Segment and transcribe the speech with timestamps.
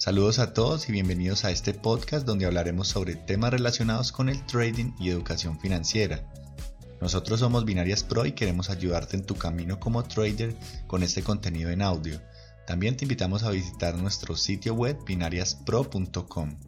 [0.00, 4.46] Saludos a todos y bienvenidos a este podcast donde hablaremos sobre temas relacionados con el
[4.46, 6.26] trading y educación financiera.
[7.02, 10.56] Nosotros somos Binarias Pro y queremos ayudarte en tu camino como trader
[10.86, 12.18] con este contenido en audio.
[12.66, 16.58] También te invitamos a visitar nuestro sitio web binariaspro.com.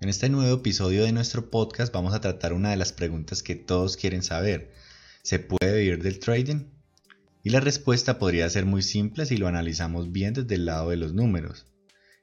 [0.00, 3.56] En este nuevo episodio de nuestro podcast vamos a tratar una de las preguntas que
[3.56, 4.72] todos quieren saber.
[5.24, 6.75] ¿Se puede vivir del trading?
[7.46, 10.96] Y la respuesta podría ser muy simple si lo analizamos bien desde el lado de
[10.96, 11.68] los números.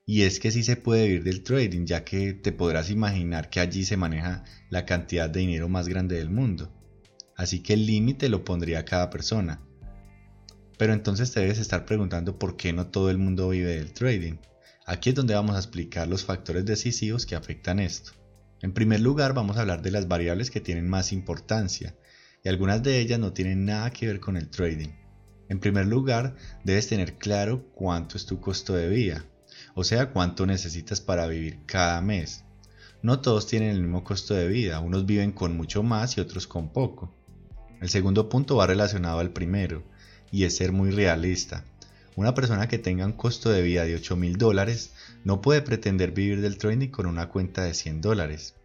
[0.06, 3.62] Y es que sí se puede vivir del trading, ya que te podrás imaginar que
[3.62, 6.74] allí se maneja la cantidad de dinero más grande del mundo.
[7.38, 9.62] Así que el límite lo pondría cada persona.
[10.78, 14.40] Pero entonces te debes estar preguntando por qué no todo el mundo vive del trading.
[14.86, 18.12] Aquí es donde vamos a explicar los factores decisivos que afectan esto.
[18.62, 21.96] En primer lugar vamos a hablar de las variables que tienen más importancia,
[22.44, 24.90] y algunas de ellas no tienen nada que ver con el trading.
[25.50, 29.26] En primer lugar, debes tener claro cuánto es tu costo de vida,
[29.76, 32.44] o sea, cuánto necesitas para vivir cada mes.
[33.02, 36.48] No todos tienen el mismo costo de vida, unos viven con mucho más y otros
[36.48, 37.14] con poco.
[37.82, 39.84] El segundo punto va relacionado al primero,
[40.32, 41.66] y es ser muy realista.
[42.16, 46.12] Una persona que tenga un costo de vida de 8 mil dólares no puede pretender
[46.12, 48.56] vivir del trading con una cuenta de 100 dólares.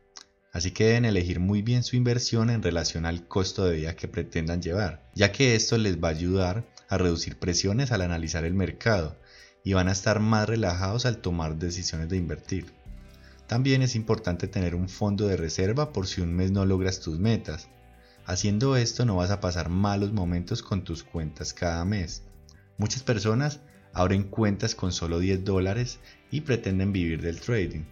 [0.52, 4.08] Así que deben elegir muy bien su inversión en relación al costo de vida que
[4.08, 8.54] pretendan llevar, ya que esto les va a ayudar a reducir presiones al analizar el
[8.54, 9.16] mercado
[9.62, 12.72] y van a estar más relajados al tomar decisiones de invertir.
[13.46, 17.18] También es importante tener un fondo de reserva por si un mes no logras tus
[17.18, 17.68] metas.
[18.26, 22.22] Haciendo esto no vas a pasar malos momentos con tus cuentas cada mes.
[22.76, 23.60] Muchas personas
[23.94, 25.98] abren cuentas con solo 10 dólares
[26.30, 27.84] y pretenden vivir del trading.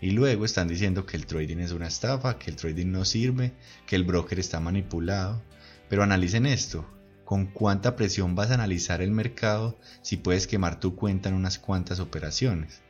[0.00, 3.54] Y luego están diciendo que el trading es una estafa, que el trading no sirve,
[3.86, 5.42] que el broker está manipulado.
[5.88, 6.84] Pero analicen esto,
[7.24, 11.58] con cuánta presión vas a analizar el mercado si puedes quemar tu cuenta en unas
[11.58, 12.82] cuantas operaciones.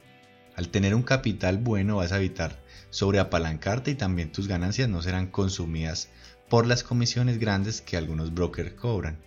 [0.56, 5.26] Al tener un capital bueno vas a evitar sobreapalancarte y también tus ganancias no serán
[5.26, 6.08] consumidas
[6.48, 9.18] por las comisiones grandes que algunos brokers cobran.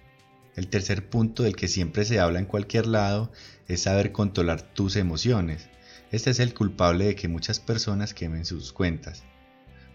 [0.56, 3.32] El tercer punto del que siempre se habla en cualquier lado
[3.68, 5.68] es saber controlar tus emociones.
[6.12, 9.24] Este es el culpable de que muchas personas quemen sus cuentas.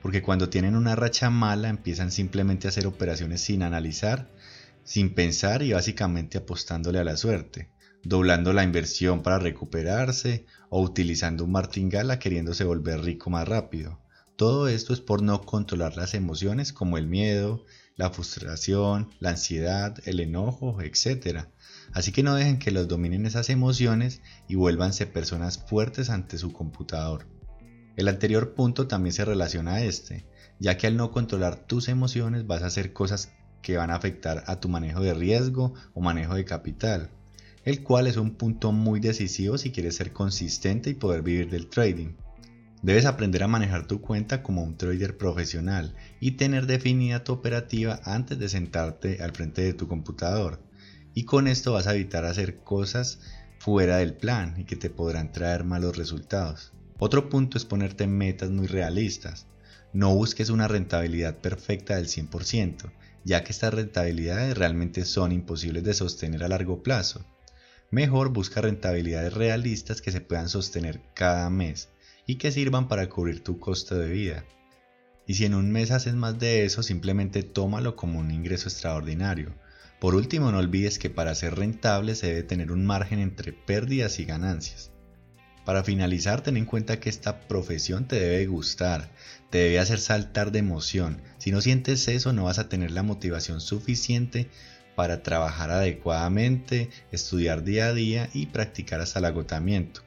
[0.03, 4.29] Porque cuando tienen una racha mala empiezan simplemente a hacer operaciones sin analizar
[4.85, 7.71] sin pensar y básicamente apostándole a la suerte,
[8.03, 14.01] doblando la inversión para recuperarse o utilizando un martingala queriéndose volver rico más rápido.
[14.37, 17.65] Todo esto es por no controlar las emociones como el miedo,
[17.97, 21.47] la frustración, la ansiedad, el enojo, etc.
[21.93, 26.53] Así que no dejen que los dominen esas emociones y vuélvanse personas fuertes ante su
[26.53, 27.27] computador.
[27.97, 30.27] El anterior punto también se relaciona a este,
[30.59, 33.33] ya que al no controlar tus emociones vas a hacer cosas
[33.63, 37.11] que van a afectar a tu manejo de riesgo o manejo de capital,
[37.65, 41.69] el cual es un punto muy decisivo si quieres ser consistente y poder vivir del
[41.69, 42.15] trading.
[42.83, 48.01] Debes aprender a manejar tu cuenta como un trader profesional y tener definida tu operativa
[48.05, 50.61] antes de sentarte al frente de tu computador.
[51.15, 53.21] Y con esto vas a evitar hacer cosas
[53.61, 56.73] fuera del plan y que te podrán traer malos resultados.
[56.99, 59.47] Otro punto es ponerte metas muy realistas.
[59.93, 62.91] No busques una rentabilidad perfecta del 100%,
[63.25, 67.25] ya que estas rentabilidades realmente son imposibles de sostener a largo plazo.
[67.91, 71.89] Mejor busca rentabilidades realistas que se puedan sostener cada mes
[72.27, 74.45] y que sirvan para cubrir tu costo de vida.
[75.27, 79.55] Y si en un mes haces más de eso, simplemente tómalo como un ingreso extraordinario.
[80.01, 84.19] Por último, no olvides que para ser rentable se debe tener un margen entre pérdidas
[84.19, 84.91] y ganancias.
[85.65, 89.13] Para finalizar, ten en cuenta que esta profesión te debe gustar,
[89.51, 91.23] te debe hacer saltar de emoción.
[91.43, 94.49] Si no sientes eso, no vas a tener la motivación suficiente
[94.95, 100.03] para trabajar adecuadamente, estudiar día a día y practicar hasta el agotamiento.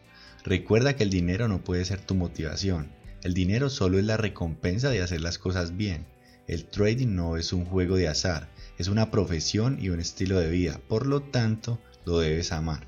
[0.46, 2.90] Recuerda que el dinero no puede ser tu motivación.
[3.22, 6.06] El dinero solo es la recompensa de hacer las cosas bien.
[6.48, 8.48] El trading no es un juego de azar,
[8.78, 12.88] es una profesión y un estilo de vida, por lo tanto, lo debes amar.